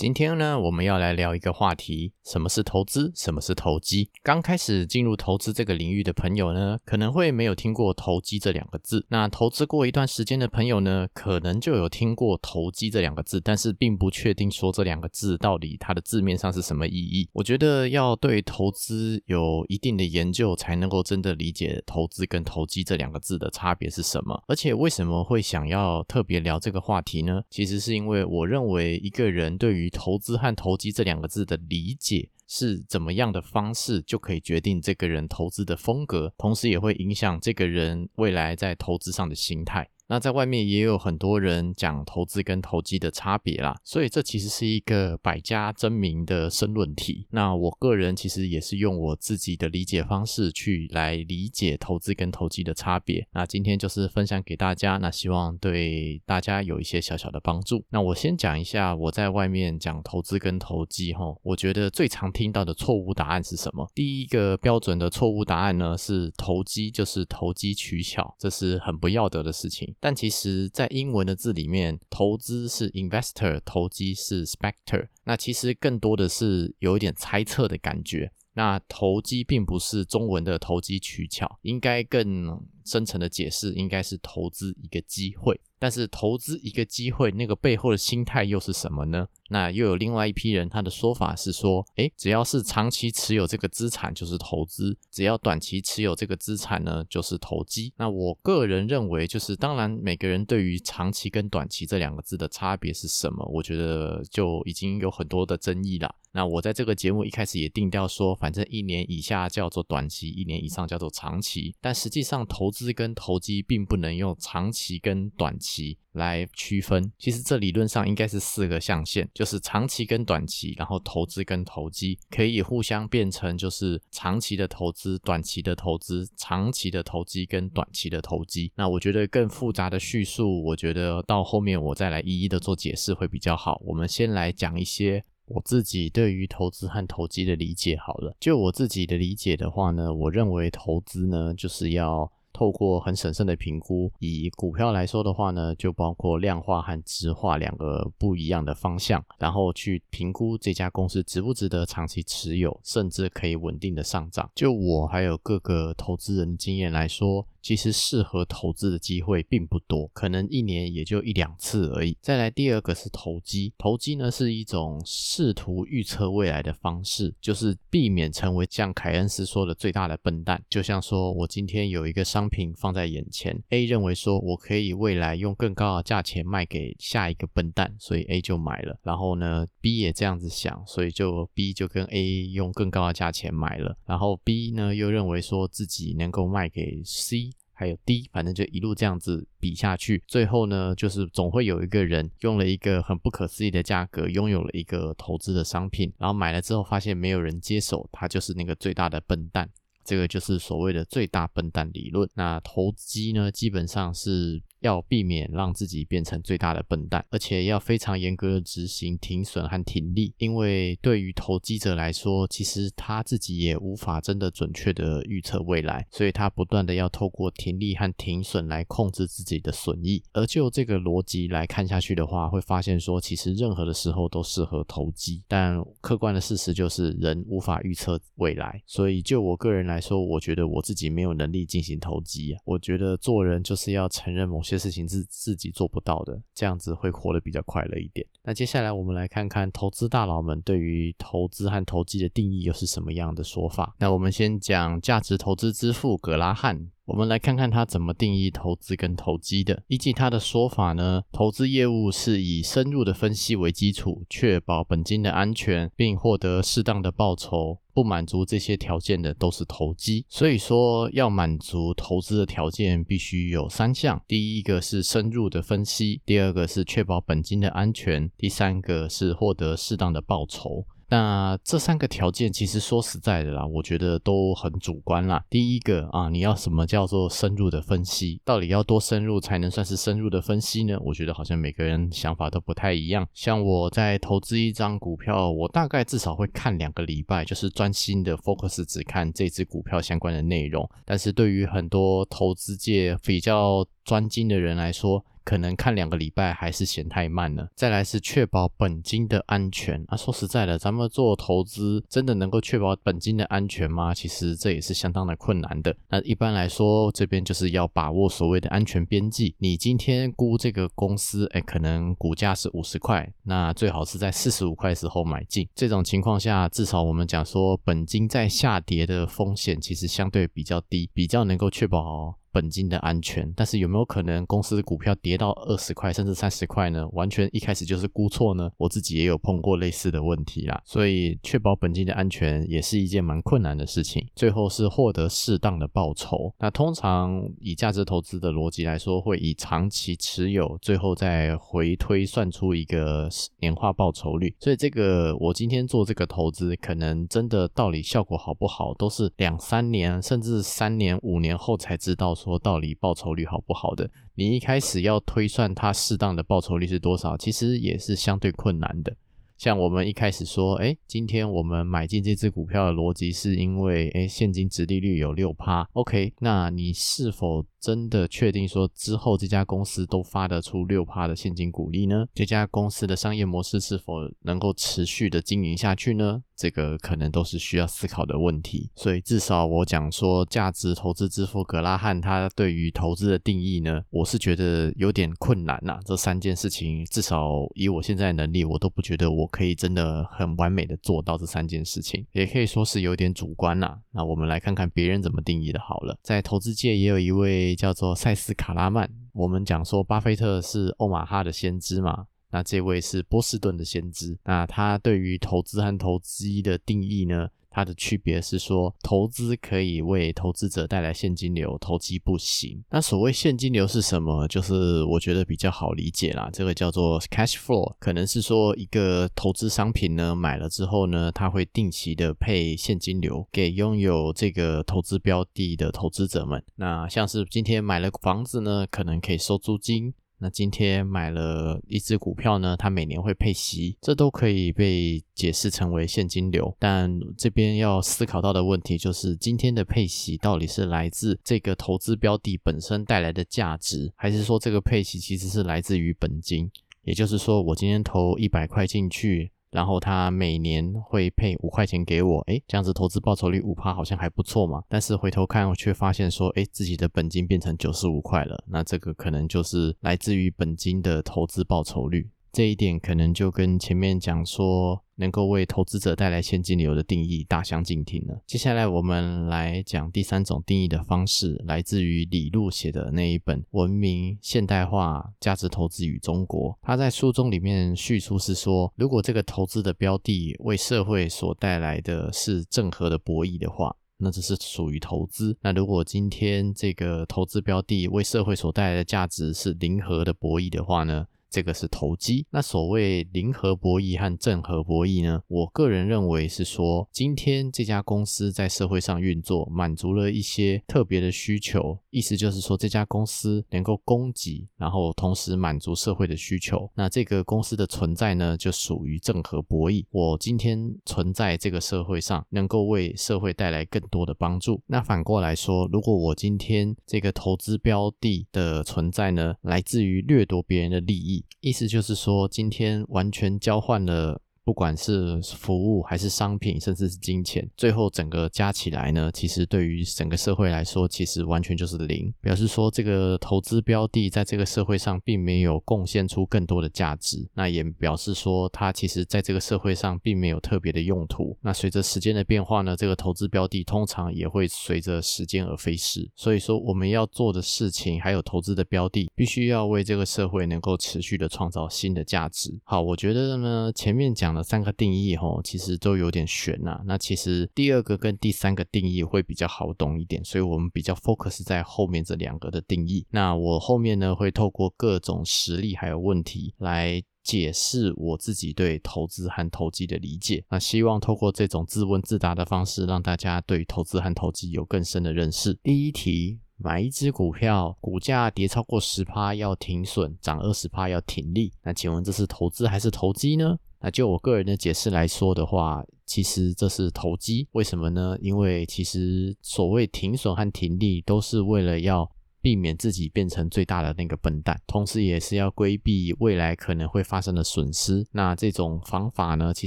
[0.00, 3.12] 今天呢，我们要来聊一个话题：什么是投资？
[3.14, 4.08] 什么是投机？
[4.22, 9.04] 刚开始进入投资这个领域的朋友呢，可能会没有听过“投机”这两个字。
[9.10, 17.28] 那投资过一段时间的朋友呢，可能就有听过“投机”这两个字，但是并不确定说这两个字到底它的字面上是什么意义。
[17.34, 24.42] 我觉得要对投资有一定的研究，才能够真的理解投资跟投机这两个字的差别是什么。
[24.46, 27.42] 而且为什么会想要特别聊这个话题呢？
[27.50, 39.88] 其实是因为我认为一个人对于投资和投机这两个字的理解是怎么样的方式，就可以决定这个人投资的风格，同时也会影响这个人未来在投资上的心态。
[40.10, 47.28] 那在外面也有很多人讲投资跟投机的差别啦，所以这其实是一个百家争鸣的申论题。
[47.30, 53.24] 那我个人其实也是用我自己的理解方式去来理解投资跟投机的差别。
[53.32, 57.84] 那今天就是分享给大家，那希望对大家有一些小小的帮助。
[57.90, 63.88] 那我先讲一下我在外面讲投资跟投机哈，我觉得最常听到的错误答案是什么？
[63.94, 69.94] 第一个标准的错误答案呢是投机就是投机取巧，这是很不要得的事情。
[70.00, 75.08] 但其实，在英文的字里面，投资是 investor，投机是 specter。
[75.24, 78.32] 那其实更多的是有一点猜测的感觉。
[78.54, 85.60] 那投机并不是中文的投机取巧，应该更深层的解释应该是投资一个机会。
[85.80, 89.26] 但是投资一个机会，那个背后的心态又是什么呢？
[89.48, 97.92] 那又有另外一批人，他的说法是说，诶，只要是长期持有这个资产就是投资，只要短期持有这个资产呢就是投机。
[97.96, 106.14] 那我个人认为，就是当然每个人对于长期跟短期这两个字的差别是什么，我觉得就已经有很多的争议了。
[106.32, 111.74] 那我在这个节目一开始也定调说，反正一年以下叫做短期，一年以上叫做长期。
[111.80, 117.10] 但实际上，投资跟投机并不能用长期跟短期来区分。
[117.18, 128.70] 其实这理论上应该是四个象限，就是长期跟短期，然后投资跟投机可以互相变成就是长期的投资、短期的投资、长期的投机跟短期的投机。
[128.76, 133.82] 那我觉得更复杂的叙述，我觉得到后面我再来一一的做解释会比较好。
[133.84, 135.24] 我们先来讲一些。
[135.50, 144.12] 我自己对于投资和投机的理解，好了，就我自己的理解的话呢，我认为投资呢，就是要透过很审慎的评估。
[144.20, 154.48] 以股票来说的话呢，就包括量化和质化两个不一样的方向，然后去评估这家公司值不值得长期持有，甚至可以稳定的上涨。
[154.54, 157.44] 就我还有各个投资人经验来说。
[157.62, 162.16] 其实适合投资的机会并不多，可能一年也就一两次而已。
[162.20, 170.62] 再来第二个是投机，投机呢是一种试图预测未来的方式，就是避免成为像凯恩斯说的最大的笨蛋。
[170.68, 178.98] 就像说我今天有一个商品放在眼前，A 认为说我可以未来用更高的价钱卖给下一个笨蛋，所以 A 就买了。
[179.02, 183.96] 然后呢，B 也这样子想，所以就 B 就跟 A 用更高的价钱买了。
[184.06, 187.49] 然后 B 呢又认为说自己能够卖给 C。
[187.80, 199.70] 还有低，反正就一路这样子比下去，最后呢，就是总会有一个人用了一个很不可思议的价格拥有了一个投资的商品，然后买了之后发现没有人接手，他就是那个最大的笨蛋。
[200.10, 202.28] 这个就是所谓的最大笨蛋理论。
[202.34, 204.60] 那投机呢，基本上是。
[204.80, 220.22] 要避免让自己变成最大的笨蛋，而且要非常严格的执行停损和停利，因为对于投机者来说，其实他自己也无法真的准确的预测未来，所以他不断的要透过停利和停损来控制自己的损益。
[220.32, 232.60] 而就这个逻辑来看下去的话，会发现说，其实任何的时候都适合投机，但客观的事实就是人无法预测未来，所以就我个人来说，我觉得我自己没有能力进行投机啊。
[232.64, 234.70] 我觉得做人就是要承认某些。
[234.70, 238.24] 些事情是自己做不到的，这样子会活得比较快乐一点。
[238.44, 243.96] 那接下来我们来看看投资大佬们对于投资和投机的定义又是什么样的说法。
[243.98, 249.82] 那我们先讲价值投资之父格拉汉，我们来看看他怎么定义投资跟投机的。
[249.88, 257.78] 依据他的说法呢，投资业务是以深入的分析为基础，确保本金的安全，并获得适当的报酬。
[258.00, 260.24] 不满足这些条件的都是投机。
[260.30, 270.86] 所以说，要满足投资的条件，必须有三项：第一个是深入的分析，第二个是确保本金的安全，第三个是获得适当的报酬。
[271.10, 275.44] 那这三个条件其实说实在的啦，我觉得都很主观啦。
[275.50, 278.40] 第一个啊，你要什么叫做深入的分析？
[278.44, 280.96] 到底要多深入才能算是深入的分析呢？
[281.00, 283.26] 我觉得好像每个人想法都不太一样。
[283.34, 290.88] 像我在投资一张股票，我大概至少会看两个礼拜，就是专心的 focus 只看这只股票相关的内容。
[291.04, 297.68] 但是对于很多投资界比较专精的人来说，可能看两个礼拜还是嫌太慢了。
[297.74, 300.16] 再来是确保本金的安全啊。
[300.16, 304.14] 说实在的，咱们做投资真的能够确保本金的安全吗？
[304.14, 305.92] 其实这也是相当的困难的。
[306.08, 309.52] 那一般来说，这边就是要把握所谓的安全边际。
[309.58, 315.68] 你今天估这个公司，哎，可能股价是五十块，那最好是在四十五块时候买进。
[315.74, 322.36] 这种情况下，至少我们讲说，本金在下跌的风险其实相对比较低，比较能够确保。
[322.52, 327.06] 本金的安全，但是有没有可能公司的股票跌到二十块甚至三十块呢？
[327.12, 328.70] 完全一开始就是估错呢？
[328.76, 334.26] 我自己也有碰过类似的问题啦，所以确保本金的安全也是一件蛮困难的事情。
[334.34, 343.28] 最后是获得适当的报酬，那通常以价值投资的逻辑来说，会以长期持有，最后再回推算出一个
[343.60, 344.54] 年化报酬率。
[344.58, 352.34] 所以这个我今天做这个投资，可能真的到底效果好不好，都是两三年甚至三年五年后才知道。
[352.42, 359.14] 说到底报酬率好不好的，你一开始要推算它适当的报酬率是多少，其实也是相对困难的。
[359.58, 372.26] 像我们一开始说，哎，今天我们买进这只股票的逻辑是因为，哎，现金值利率有六趴，OK，那你是否真的确定说之后这家公司都发得出六趴的现金股利呢？
[372.34, 376.42] 这家公司的商业模式是否能够持续的经营下去呢？
[376.54, 378.90] 这个可能都是需要思考的问题。
[378.94, 385.98] 所以至少我讲说，价值投资之父格拉汉他对于投资的定义呢，我是觉得有点困难呐。
[386.04, 393.98] 这三件事情，至少以我现在能力，我都不觉得我可以真的很完美的做到这三件事情，也可以说是有点主观呐。
[394.12, 396.18] 那我们来看看别人怎么定义的好了。
[396.22, 402.26] 在投资界也有一位叫做塞斯卡拉曼，我们讲说巴菲特是欧马哈的先知嘛。
[402.52, 407.48] 那这位是波士顿的先知，那他对于投资和投机的定义呢？
[407.70, 412.82] 它的区别是说，投资可以为投资者带来现金流，投机不行。
[412.90, 414.46] 那所谓现金流是什么？
[414.48, 426.62] 就是我觉得比较好理解啦，这个叫做 cash flow，可能是说一个投资商品呢，买了之后呢，它会定期的配现金流给拥有这个投资标的的投资者们。
[426.76, 430.12] 那像是今天买了房子呢，可能可以收租金。
[430.42, 436.74] 那今天买了一只股票呢，它每年会配息，这都可以被解释成为现金流。
[436.78, 446.70] 但这边要思考到的问题就是，今天的配息到底是来自这个投资标的本身带来的价值，还是说这个配息其实是来自于本金？
[447.02, 449.52] 也就是说，我今天投一百块进去。
[449.70, 454.82] 然后他每年会配五块钱给我，诶，这样子投资报酬率五趴好像还不错嘛。
[454.88, 462.28] 但是回头看却发现说，诶，自己的本金变成九十五块了，那这个可能就是来自于本金的投资报酬率。
[462.52, 468.42] 这一点可能就跟前面讲说能够为投资者带来现金流的定义大相径庭了。
[468.46, 476.72] 接下来我们来讲第三种定义的方式，来自于李路写的那一本《文明现代化价值投资与中国》。
[476.82, 485.56] 他在书中里面叙述是说，如果这个投资的标的为社会所带来的是正和的博弈的话，那这是属于投资。
[485.62, 491.26] 那如果今天这个投资标的为社会所带来的价值是零和的博弈的话呢？
[491.50, 492.46] 这个是投机。
[492.50, 495.42] 那所谓零和博弈和正和博弈呢？
[495.48, 506.88] 我个人认为是说，今天这家公司在社会上运作，满足了一些特别的需求，意思就是说这家公司能够供给，然后同时满足社会的需求。
[506.94, 510.04] 那这个公司的存在呢，就属于正和博弈。
[510.10, 514.80] 我今天存在这个社会上，能够为社会带来更多的帮助。
[514.86, 521.39] 那反过来说，如果我今天这个投资标的的存在呢，来自于掠夺别人的利益。
[521.60, 524.40] 意思就是说，今天完全交换了。
[524.64, 541.56] 不管是服务还是商品，甚至是金钱，最后整个加起来呢，其实对于整个社会来说，其实完全就是零，表示说这个投资标的在这个社会上并没有贡献出更多的价值，那也表示说它其实在这个社会上并没有特别的用途。
[541.62, 546.30] 那随着时间的变化呢，这个投资标的通常也会随着时间而飞逝。
[546.36, 552.78] 所以说我们要做的事情，还有投资的标的，必须要为这个社会能够持续的创造新的价值。
[552.84, 554.49] 好，我觉得呢，前面讲。
[554.50, 557.00] 讲的三个定义吼，其实都有点悬呐。
[557.06, 563.24] 那其实第二个跟第三个定义会比较好懂一点，所以我们比较 focus 在后面这两个的定义。
[563.30, 570.64] 那我后面呢会透过各种实例还有问题来解释我自己对投资和投机的理解。
[570.68, 575.78] 那希望透过这种自问自答的方式，让大家对投资和投机有更深的认识。
[575.84, 576.58] 第一题。
[576.82, 581.70] 买一只股票，股价跌超过十趴要停损，涨二十趴要停利。
[581.82, 583.76] 那请问这是投资还是投机呢？
[584.00, 587.68] 那就我个人的解释来说的话，其实这是投机。
[587.72, 588.36] 为什么呢？
[588.40, 592.30] 因为其实所谓停损和停利，都是为了要。
[592.62, 598.26] 避免自己变成最大的那个笨蛋，同时也是要规避未来可能会发生的损失。
[598.32, 599.86] 那这种方法呢，其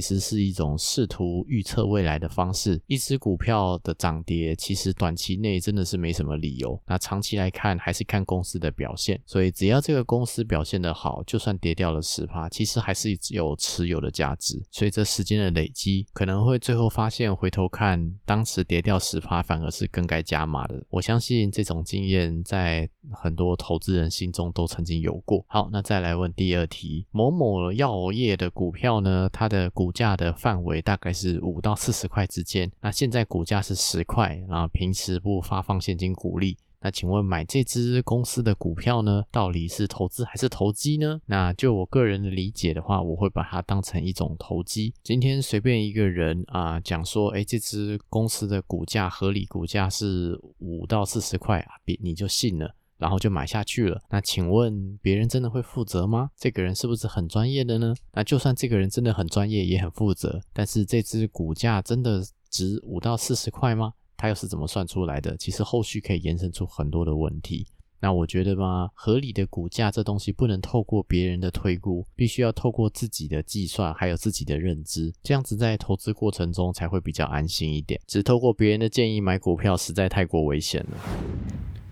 [0.00, 2.80] 实是一种试图预测未来的方式。
[2.86, 6.80] 一只股票的涨跌，其实短期内真的是没什么理由。
[6.86, 9.20] 那长期来看，还是看公司的表现。
[9.24, 14.60] 所以只要这个公司表现的好，就算跌掉了十趴，其实还是有持有的价值。
[14.72, 20.84] 随着时间的累积，可能会最后发现，回头看当时跌掉十趴，反而是更该加码的。
[20.90, 22.63] 我相信这种经验在。
[22.64, 25.44] 在很多投资人心中都曾经有过。
[25.48, 29.28] 好，那再来问第二题：某某药业的股票呢？
[29.30, 32.70] 它的股价的范围大概是五到四十块之间。
[32.80, 36.56] 那现在股价是十块，然后平时不发放现金股利。
[36.84, 41.18] 那请问买这支公司的股票呢，到底是投资还是投机呢？
[41.24, 44.92] 那就我个人的理解的话，我会把它当成一种投机。
[45.02, 53.98] 今天随便一个人啊讲说，哎，这支公司的股价合理股价是五到四十块啊，别你就信了，然后就买下去了。
[54.10, 56.28] 那请问别人真的会负责吗？
[56.36, 57.94] 这个人是不是很专业的呢？
[58.12, 63.94] 那就算这个人真的很专业也很负责，但是这支股价真的值五到四十块吗？
[64.24, 65.36] 它又是怎么算出来的？
[65.36, 67.66] 其实后续可以延伸出很多的问题。
[68.00, 78.00] 那我觉得吧，合理的股价这东西不能透过别人的推估，必须要透过自己的计算，还有自己的认知，这样子在投资过程中才会比较安心一点。
[78.06, 80.96] 只透过别人的建议买股票，实在太过危险了。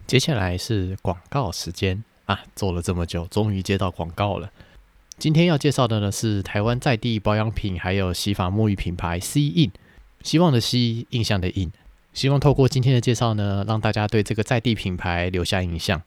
[0.06, 4.50] 接下来是广告时间啊，做了这么久，终于接到广告了。
[5.18, 9.70] 今天要介绍的呢是台湾在地保养品还有洗发沐浴品牌 C In，
[10.22, 11.70] 希望的希，印象的印。
[12.12, 16.00] 希望透过今天的介绍呢，让大家对这个在地品牌留下印象。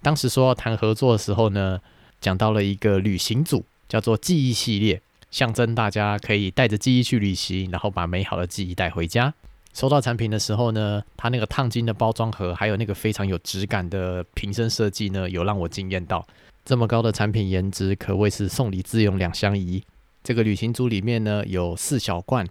[0.00, 1.80] 当时说要谈合作的时候呢，
[2.20, 5.00] 讲到了一个旅行组，叫做记忆系列，
[5.30, 9.34] 象征大家可以带着记忆去旅行，然后把美好的记忆带回家。
[9.74, 16.26] 收到产品的时候呢，它那个烫金的包装盒，还有那个非常有质感的瓶身设计呢，有让我惊艳到。
[16.64, 19.82] 这么高的产品颜值，可谓是送礼自用两相宜。
[20.22, 22.46] 这个旅行组里面呢，有四小罐。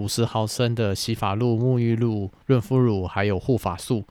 [0.00, 4.02] 五十毫升的洗发露、沐浴露、润肤乳，还有护发素。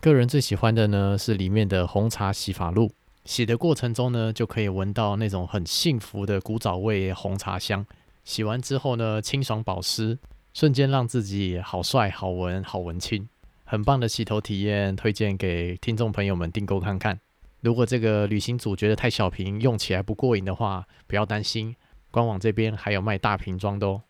[0.00, 2.92] 个人最喜欢的呢是里面的红茶洗发露，
[3.24, 7.84] 洗的过程中呢就可以闻到那种很幸福的古早味红茶香。
[8.22, 10.16] 洗完之后呢，清爽保湿，
[10.54, 13.28] 瞬间让自己好帅、好闻、好文青，
[13.64, 17.18] 很棒的洗头体验，推荐给听众朋友们订购看看。
[17.62, 21.74] 如果这个旅行组觉得太小瓶，用起来不过瘾的话，不要担心，
[22.12, 24.02] 官网这边还有卖大瓶装的哦。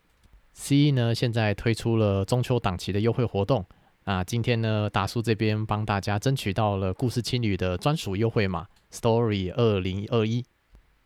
[0.57, 3.63] C 呢，现在推出了中秋档期的优惠活动。
[4.03, 10.43] 啊今天呢，达叔这边帮大家争取到了故事青旅的专属优惠码 Story 二零二一。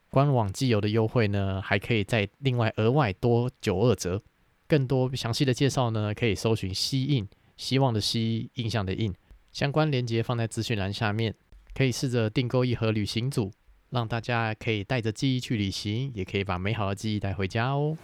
[0.10, 4.24] 官网既有的优惠呢，还可以再另外额外多九二折。
[4.67, 7.27] 更多详细的介绍呢，可以搜寻西印，
[7.58, 9.13] 希望的希，印象的印。
[9.51, 11.36] 相关链接放在资讯栏下面，
[11.75, 13.51] 可以试着订购一盒旅行组，
[13.89, 17.98] 让大家可以带着记忆去旅行，也可以把美好的记忆带回家哦。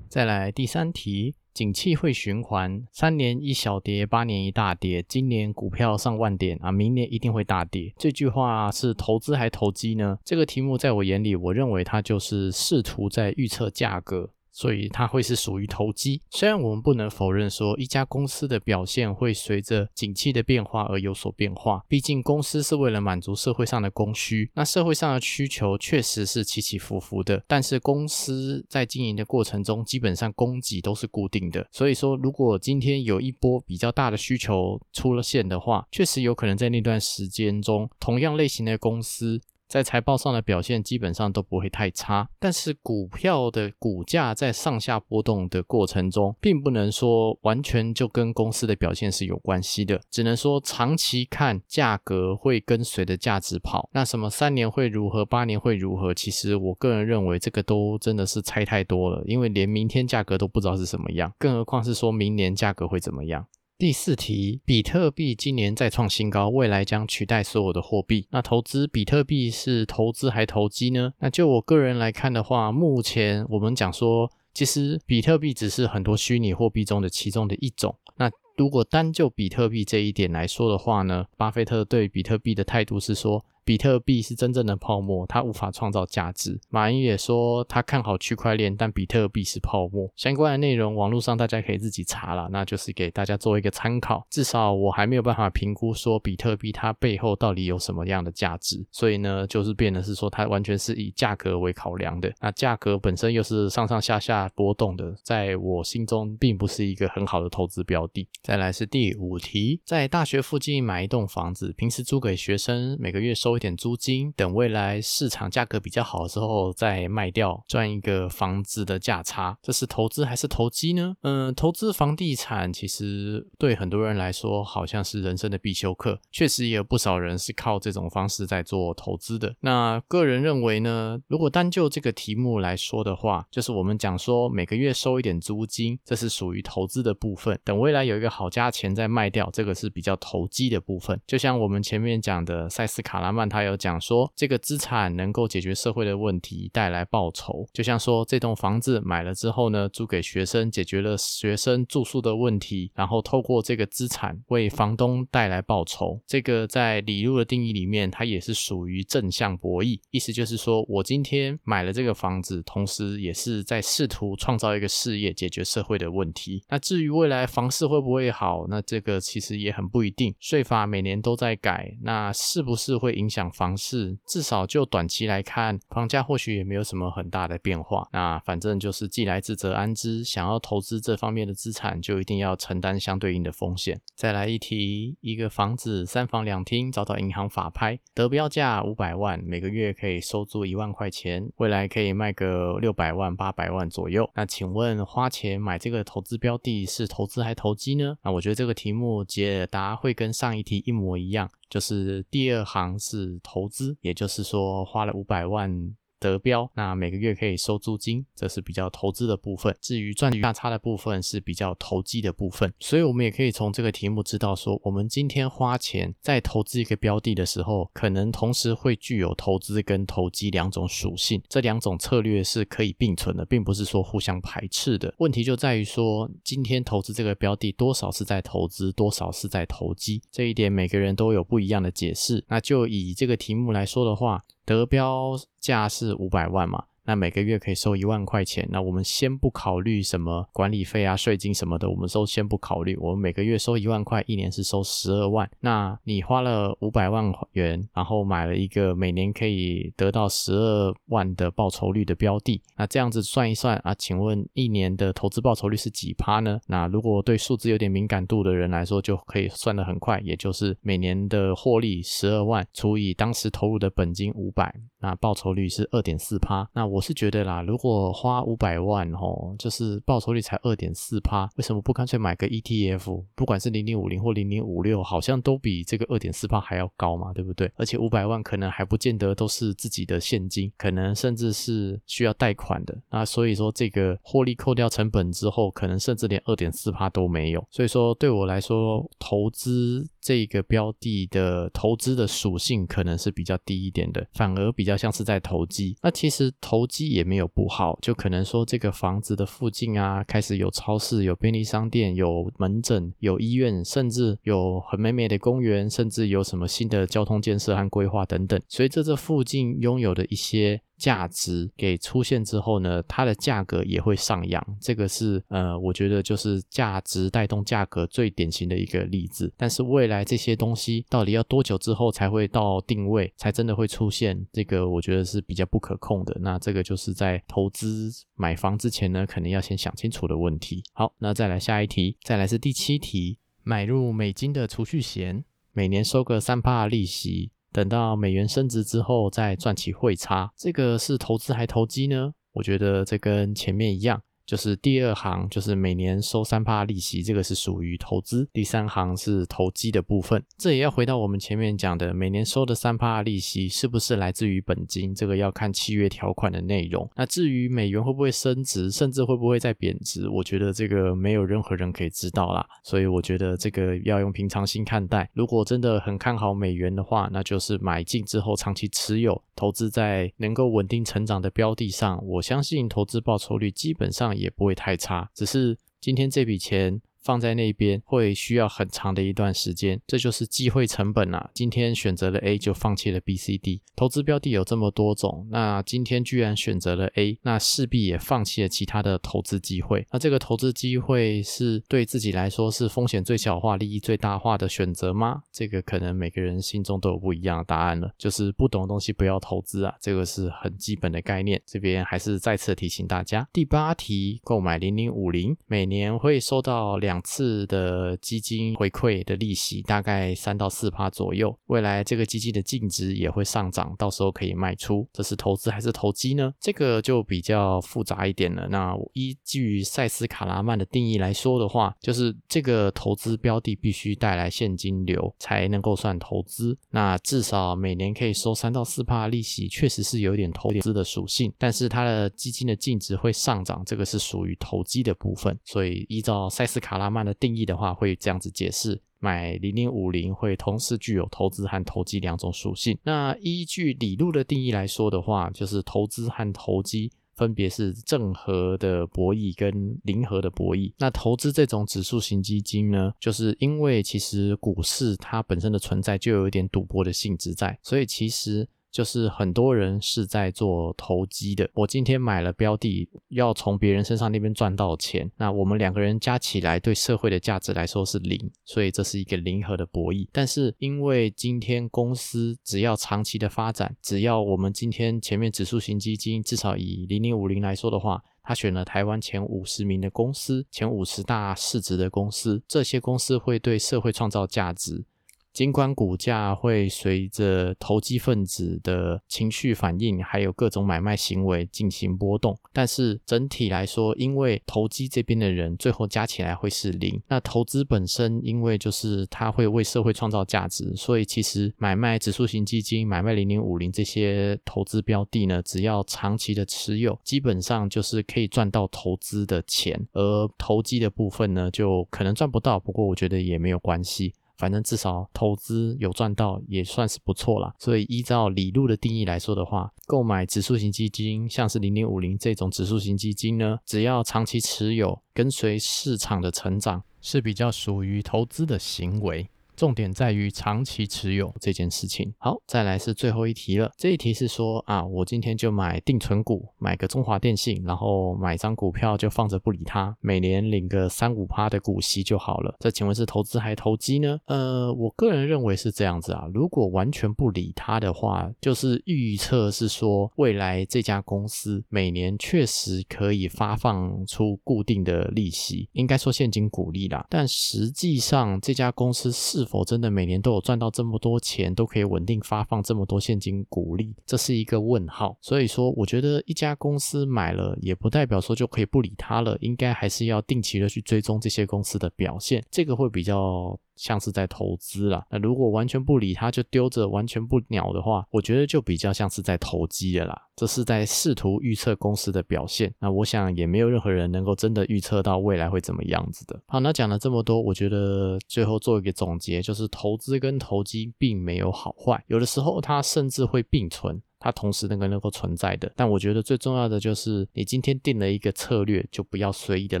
[0.12, 7.94] 再来第三题，景气会循环，三年一小跌，八年一大跌，今年股票上万点啊，明年一定会大跌。
[7.96, 10.18] 这句话是投资还投机呢？
[10.22, 14.28] 这个题目在我眼里，我认为它就是试图在预测价格。
[14.52, 16.20] 所以它会是属于投机。
[16.30, 27.42] 虽然我们不能否认说一家公司的表现会随着景气的变化而有所变化，毕竟公司是为了满足社会上的供需，那社会上的需求确实是起起伏伏的。
[27.48, 31.66] 但是公司在经营的过程中，基本上供给都是固定的。
[31.72, 39.40] 所以说，如果今天有一波比较大的需求出了现的话，确实有可能在那段时间中，同样类型的公司。
[39.72, 53.88] 在财报上的表现基本上都不会太差，但是股票的股价在上下波动的过程中，并不能说完全就跟公司的表现是有关系的，只能说长期看价格会跟随着价值跑。
[53.94, 56.12] 那什么三年会如何，八年会如何？
[56.12, 63.46] 其实我个人认为这个都真的是猜太多了，因为连明天价格都不知道是什么样，更何况是说明年价格会怎么样。
[63.82, 68.28] 第四题，比特币今年再创新高，未来将取代所有的货币。
[68.30, 71.14] 那投资比特币是投资还投机呢？
[71.18, 77.96] 那就我个人来看的话，目前我们讲说，其实比特币只是很多虚拟货币中的其中的一种。
[78.18, 83.44] 那如果单就比特币这一点来说的话呢，巴菲特对比特币的态度是说。
[83.64, 86.58] 比特币是真正的泡沫，它无法创造价值。
[86.68, 90.10] 马云也说他看好区块链，但比特币是泡沫。
[90.16, 94.26] 相关的内容网络上大家可以自己查了，那就是给大家做一个参考。
[94.30, 102.32] 至少我还没有办法评估说比特币它背后到底有什么样的价值，所以呢，就是变的是说它完全是以价格为考量的。
[102.40, 108.26] 那价格本身又是上上下下波动的，在我心中并不是一个很好的投资标的。
[108.42, 113.51] 再来是第五题，在大学附近买一栋房子，平时租给学生，每个月收。
[113.52, 119.58] 收一点租金，等未来市场价格比较好的时候再卖掉，赚一个房子的价差。
[119.60, 121.14] 这是投资还是投机呢？
[121.20, 129.54] 嗯，投资房地产其实对很多人来说好像是人生的必修课，确实也有不少人是靠这种方式在做投资的。
[129.60, 137.60] 那个人认为呢，如果单就这个题目来说的话，就是我们讲说每个月收一点租金，这是属于投资的部分。
[137.62, 141.20] 等未来有一个好价钱再卖掉，这个是比较投机的部分。
[141.26, 143.41] 就像我们前面讲的塞斯卡拉曼。
[143.48, 147.66] 他有讲说，这个资产能够解决社会的问题，带来报酬。
[147.72, 156.20] 就像说，这栋房子买了之后呢，租给学生，解决了学生住宿的问题，然后透过这个资产为房东带来报酬。
[156.26, 160.00] 这个在李路的定义里面，它也是属于正向博弈。
[160.10, 166.62] 意思就是说，我今天买了这个房子，同时也是在试图创造一个事业，解决社会的问题。
[166.68, 170.34] 那至于未来房市会不会好，那这个其实也很不一定。
[170.40, 173.52] 税法每年都在改，那是不是会影响？
[173.52, 178.08] 房市至少就短期来看，房价或许也没有什么很大的变化。
[178.12, 184.00] 那反正就是既来之则安之，想要投资这方面的资产，就一定要承担相对应的风险。
[184.14, 194.28] 再来一提，一个房子三房两厅遭到银行法拍，得标价五百万，每个月可以收租一万块钱，未来可以卖个六百万、八百万左右。
[194.34, 198.16] 那请问花钱买这个投资标的是投资还投机呢？
[198.22, 201.50] 那我觉得这个题目解答会跟上一题一模一样。
[201.72, 205.96] 就是第二行是投资，也就是说花了五百万。
[206.22, 209.76] 得标，那每个月可以收租金，这是比较投资的部分。
[209.80, 212.72] 至于赚价差的部分是比较投机的部分。
[212.78, 221.42] 所以，我们也可以从这个题目知道，说我们今天花钱在投资一个标的的时候，可能同时会具有投资跟投机两种属性。
[221.48, 225.12] 这两种策略是可以并存的，并不是说互相排斥的。
[225.18, 232.44] 问题就在于说，今天投资这个标的多少是在投资，多少是在投机，这一点每个人都有不一样的解释。
[232.48, 234.42] 那就以这个题目来说的话。
[234.64, 236.84] 德标价是五百万嘛？
[237.04, 242.96] 那每个月可以收一万块钱，那我们先不考虑什么管理费啊、税金什么的，我们都先不考虑。
[242.96, 245.50] 我们每个月收一万块，一年是收十二万。
[245.60, 256.60] 那你花了五百万元，然后买了一个每年可以得到十二万的报酬率的标的，那这样子算一算啊，请问一年的投资报酬率是几趴呢？
[256.68, 266.68] 那如果对数字有点敏感度的人来说，就可以算得很快，也就是每年的获利十二万除以当时投入的本金五百，那报酬率是二点四趴。
[266.74, 273.24] 那我是觉得啦，如果花五百万吼，就是报酬率才二点四趴，为什么不干脆买个 ETF？
[273.34, 277.72] 不管是零零五零或零零五六，好像都比这个二点四趴还要高嘛，对不对？
[277.76, 282.94] 而且五百万可能还不见得都是自己的现金，可能甚至是需要贷款的。
[283.10, 287.66] 那所以说，这个获利扣掉成本之后，可能甚至连二点四趴都没有。
[287.70, 295.96] 所以说，对我来说，投资这个标的的投资的属性可能是比较低一点的，反而比较像是在投机。
[296.02, 308.60] 那其实投投机也没有不好，就可能说这个房子的附近啊，开始有超市、有便利商店、有门诊、有医院，甚至有很美美的公园，甚至有什么新的交通建设和规划等等。
[308.68, 310.80] 随着这附近拥有的一些。
[311.02, 319.52] 价值给出现之后呢，它的价格也会上扬，这个是呃，我觉得就是价值带动价格最典型的一个例子。
[319.56, 324.46] 但是未来这些东西到底要多久之后才会到定位，才真的会出现？
[324.52, 326.38] 这个我觉得是比较不可控的。
[326.40, 330.84] 那这个就是在投资买房之前呢，肯定要先想清楚的问题。
[330.92, 337.50] 好，那再来下一题，再来是第七题，买入美金的储蓄险，每年收个三趴利息。
[337.72, 342.32] 等到美元升值之后，再赚取汇差，这个是投资还投机呢？
[342.52, 350.42] 我觉得这跟前面一样，就是第二行，就是每年收三趴利息，这个是属于投资；第三行是投机的部分。
[350.58, 355.14] 这也要回到我们前面讲的，每年收的三趴利息是不是来自于本金？
[355.14, 357.08] 这个要看契约条款的内容。
[357.14, 362.66] 那至于美元会不会升值，甚至会不会再贬值，我觉得这个没有任何人可以知道啦。
[362.82, 365.30] 所以我觉得这个要用平常心看待。
[365.34, 372.20] 如果真的很看好美元的话，那就是买进之后长期持有，投资在能够稳定成长的标的上。
[372.26, 374.31] 我相信投资报酬率基本上。
[374.34, 377.00] 也不会太差，只是今天这笔钱。
[377.22, 381.50] 放在那边会需要很长的一段时间，这就是机会成本啊。
[381.54, 383.80] 今天选择了 A 就放弃了 B、C、D。
[383.94, 390.04] 投资标的有这么多种，那今天居然选择了 A，那势必也放弃了其他的投资机会。
[390.10, 395.42] 那这个投资机会是对自己来说是风险最小化、利益最大化的选择吗？
[395.52, 398.10] 这个可能每个人心中都有不一样的答案了。
[398.18, 401.62] 就是不懂的东西不要投资啊，这个是很基本的概念。
[401.64, 407.11] 这边还是再次提醒大家，第八题，购买零零五零，每年会收到两。
[407.12, 415.06] 两次的基金回馈的利息大概三到四趴左右，未来这个基金的净值也会上涨，到时候可以卖出。
[415.12, 416.50] 这是投资还是投机呢？
[416.58, 418.66] 这个就比较复杂一点了。
[418.70, 426.74] 那依据塞斯卡拉曼的定义来说的话，就是这个投资标的必须带来现金流才能够算投资。
[426.88, 431.52] 那至少每年可以收三到四趴利息，确实是有点投资的属性。
[431.58, 435.54] 但是它的基金的净值会上涨，这个是属于投机的部分。
[435.66, 437.01] 所以依照塞斯卡拉。
[437.02, 442.96] 拉曼的定义的话，会这样子解释：买零零五零会同时具有投资和投机两种属性。
[443.02, 450.92] 那依据李路的定义来说的话，就是投资和投机分别是正和的博弈跟零和的博弈。
[450.96, 458.68] 那投资这种指数型基金呢，就是因为其实股市它本身的存在就有一点赌博的性质在，所以其实。
[458.92, 461.68] 就是很多人是在做投机的。
[461.72, 470.28] 我今天买了标的，要从别人身上那边赚到钱，那我们两个人加起来对社会的价值来说是零，所以这是一个零和的博弈。
[470.30, 485.04] 但是因为今天公司只要长期的发展，只要我们今天前面指数型基金至少以零零五零来说的话，他选了台湾前五十名的公司，前五十大市值的公司，这些公司会对社会创造价值。
[485.52, 514.32] 尽管股价会随着投机分子的情绪反应，还有各种买卖行为进行波动，但是整体来说，因为投机这边的人最后加起来会是零，那投资本身因为就是它会为社会创造价值，所以其实买卖指数型基金、买卖零零五零这些投资标的呢，只要长期的持有，基本上就是可以赚到投资的钱，而投机的部分呢，就可能赚不到，不过我觉得也没有关系。
[514.62, 517.74] 反正至少投资有赚到，也算是不错啦。
[517.80, 529.50] 所以依照李路的定义来说的话，购买指数型基金，像是零零五零这种指数型基金呢，只要长期持有，跟随市场的成长，是比较属于投资的行为。
[529.76, 532.32] 重点在于长期持有这件事情。
[532.38, 533.90] 好，再来是最后一题了。
[533.96, 542.74] 这一题是说啊，我今天就买定存股，买个中华电信，然后买张股票就放着不理它，每年领个三五趴的股息就好了。
[542.80, 544.38] 这请问是投资还投机呢？
[544.46, 546.44] 呃，我个人认为是这样子啊。
[546.52, 557.24] 如果完全不理它的话，就是预测是说未来这家公司每年确实可以发放出固定的利息，应该说现金股利啦。
[557.30, 564.14] 但实际上这家公司是是否真的每年都有赚到这么多钱，都可以稳定发放这么多现金股利？
[564.26, 565.34] 这是一个问号。
[565.40, 573.80] 所以说，我觉得一家公司买了，也不代表说就可以不理它了，应该还是要定期的去追踪这些公司的表现，这个会比较。
[573.96, 575.24] 像是在投资啦。
[575.30, 580.36] 那如果完全不理他，就丢着完全不鸟的话，我觉得就比较像是在投机的啦。
[580.54, 582.92] 这是在试图预测公司的表现。
[583.00, 586.60] 那我想也没有任何人能够真的预测到未来会怎么样子的。
[586.66, 594.20] 好，那讲了这么多，我觉得最后做一个总结，就是投资跟投机并没有好坏，有的时候它甚至会并存。
[594.42, 600.00] 它同时能够能够存在的，但我觉得最重要的就是，你今天定了一个策略，就不要随意的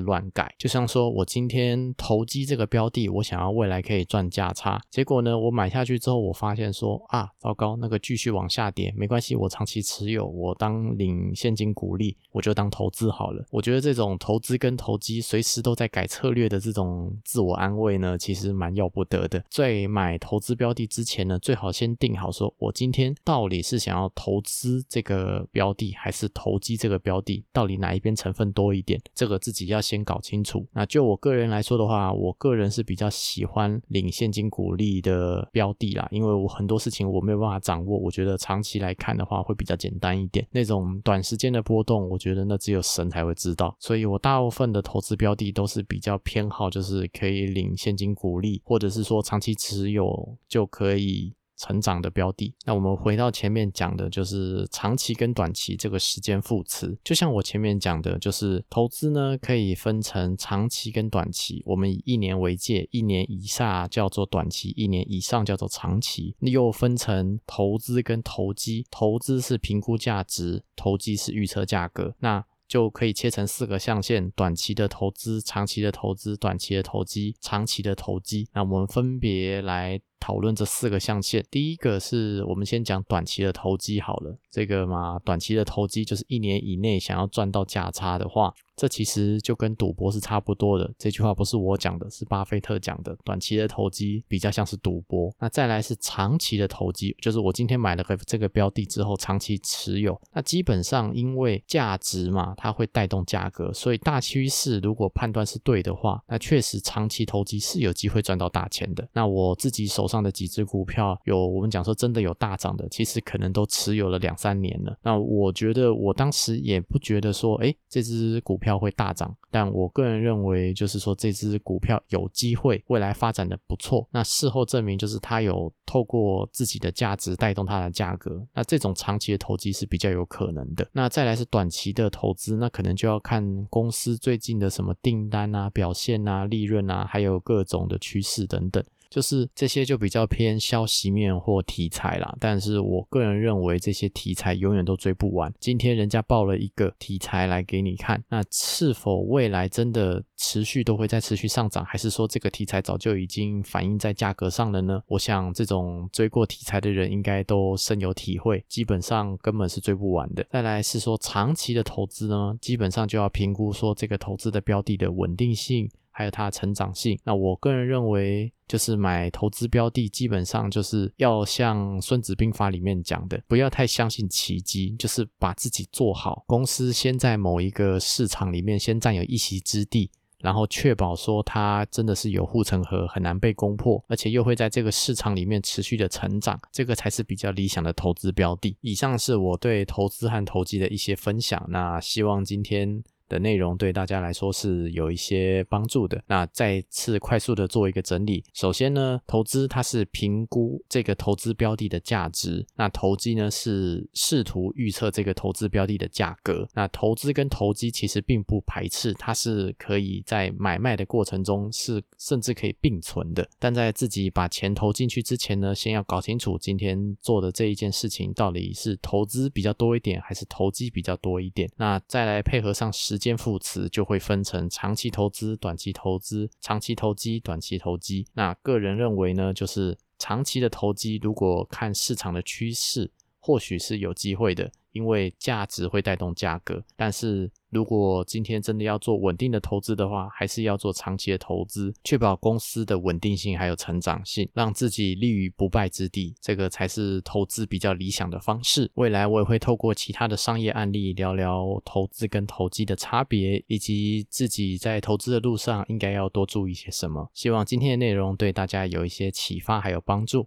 [0.00, 0.52] 乱改。
[0.58, 13.46] 就像说我今天投机这个标的，我想要未来可以赚价差，结果呢，我买下去之后，我发现说啊，糟糕，那个继续往下跌，没关系，我长期持有，我当领现金股利，我就当投资好了。
[13.52, 19.44] 我觉得这种投资跟投机随时都在改策略的这种自我安慰呢，其实蛮要不得的。
[19.48, 24.31] 在买投资标的之前呢，最好先定好，说我今天到底是想要投。
[24.32, 28.98] 投资这个标的还是投机这个标的，到底哪一边成分多一点？
[29.14, 30.66] 这个自己要先搞清楚。
[30.72, 40.46] 那就我个人来说的话，我个人是比较喜欢领现金股利的标的啦，因为我很多事情我没有办法掌握，我觉得长期来看的话会比较简单一点。
[40.50, 43.76] 那种短时间的波动，我觉得那只有神才会知道。
[43.78, 51.34] 所以我大部分的投资标的都是比较偏好，就是可以领现金股利，或者是说长期持有就可以。
[51.62, 56.98] 成长的标的，那我们回到前面讲的，就是长期跟短期这个时间副词。
[57.04, 61.62] 就像我前面讲的，就是投资呢可以分成长期跟短期。
[61.64, 66.34] 我们以一年为界，一年以下叫做短期，一年以上叫做长期。
[66.40, 72.16] 又分成投资跟投机，投资是评估价值，投机是预测价格。
[72.18, 78.48] 那就可以切成四个象限：短期的投资、长期的投资、短期的投机、长期的投机。
[78.54, 80.00] 那我们分别来。
[80.24, 84.38] 讨论这四个象限，第一个是我们先讲短期的投机好了。
[84.52, 90.92] 这个嘛，短期的投机就是一年以内想要赚到价差的话，这其实就跟赌博是差不多的。
[90.98, 93.16] 这句话不是我讲的，是巴菲特讲的。
[93.24, 95.32] 短期的投机比较像是赌博。
[95.40, 100.20] 那再来是长期的投机，就是我今天买了个这个标的之后，长期持有。
[100.32, 109.08] 那基本上因为价值嘛，它会带动价格，所以大趋势如果判断是对的话，那确实长期投机是有机会赚到大钱的。
[109.12, 110.06] 那我自己手。
[110.12, 114.94] 上的几只股票有我们讲说真的有大涨的，其实可能都持有了两三年了。
[115.02, 119.34] 那我觉得我当时也不觉得说，哎，这只股票会大涨。
[119.50, 124.06] 但我个人认为，就是说这只股票有机会未来发展的不错。
[124.10, 128.44] 那事后证明，就是它有透过自己的价值带动它的价格。
[128.54, 130.86] 那这种长期的投机是比较有可能的。
[130.92, 138.82] 那再来是短期的投资，那可能就要看公司最近的什么订单啊、表现啊、利润啊，还有各种的趋势等等。
[139.12, 145.52] 就是这些就比较偏消息面或题材啦，但是我个人认为这些题材永远都追不完。
[145.60, 155.02] 今天人家报了一个题材来给你看，那是否未来真的持续都会再持续上涨，还是说这个题材早就已经反映在价格上了呢？
[155.06, 160.42] 我想这种追过题材的人应该都深有体会，基本上根本是追不完的。
[160.50, 165.90] 再来是说长期的投资呢，基本上就要评估说这个投资的标的的稳定性。
[166.14, 176.42] 还有它的成长性，那我个人认为，就是买投资标的，基本上就是要像《孙子兵法》里面讲的，不要太相信奇迹，就是把自己做好。
[176.46, 188.74] 公司先在某一个市场里面先占有一席之地，然后确保说它真的是有护城河，很难被攻破，而且又会在这个市场里面持续的成长，这个才是比较理想的投资标的。
[188.80, 193.04] 以上是我对投资和投机的一些分享，那希望今天。
[193.32, 196.22] 的内容对大家来说是有一些帮助的。
[196.26, 198.44] 那再次快速的做一个整理。
[198.52, 206.68] 首先呢，投资它是评估这个投资标的的价值，那投机呢是试图预测这个投资标的的价格。
[206.74, 213.48] 那投资跟投机其实并不排斥，它是可以在买卖的过程中是甚至可以并存的。
[213.58, 221.66] 但在自己把钱投进去之前呢，先要搞清楚今天做的这一件事情到底是投资比较多一点，还是投机比较多一点。
[221.78, 223.21] 那再来配合上时。
[223.22, 228.26] 间副词就会分成长期投资、短期投资、长期投机、短期投机。
[228.34, 233.08] 那个人认为呢，就是长期的投机，如果看市场的趋势，
[233.42, 234.72] 或许是有机会的。
[234.92, 248.90] 因为价值会带动价格，但是如果今天真的要做稳定的投资的话，还是要做长期的投资，确保公司的稳定性还有成长性，让自己立于不败之地，这个才是投资比较理想的方式。
[248.96, 257.30] 未来我也会透过其他的商业案例聊聊投资跟投机的差别，以及自己在投资的路上应该要多注意些什么。
[257.32, 260.46] 希望今天的内容对大家有一些启发还有帮助。